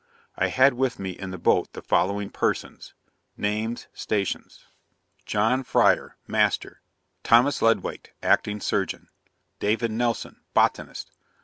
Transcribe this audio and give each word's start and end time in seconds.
'I 0.35 0.47
had 0.47 0.73
with 0.73 0.97
me 0.97 1.11
in 1.11 1.29
the 1.29 1.37
boat 1.37 1.73
the 1.73 1.81
following 1.83 2.31
persons: 2.31 2.95
Names. 3.37 3.85
Stations. 3.93 4.65
JOHN 5.27 5.61
FRYER 5.61 6.17
Master. 6.25 6.81
THOMAS 7.23 7.61
LEDWARD 7.61 8.09
Acting 8.23 8.59
Surgeon. 8.61 9.09
DAVID 9.59 9.91
NELSON 9.91 10.41
Botanist. 10.55 11.11